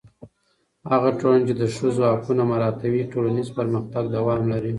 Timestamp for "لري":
4.51-4.69